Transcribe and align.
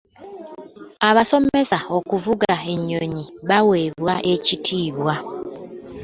Abasoma 1.09 1.77
okuvuga 1.97 2.53
ennyonyi 2.73 3.25
baweebwa 3.49 4.13
ekitiibwa. 4.33 5.15